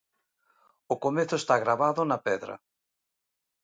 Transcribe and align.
O 0.93 0.95
comezo 1.03 1.35
está 1.37 1.55
gravado 1.63 2.01
na 2.05 2.17
pedra. 2.27 2.55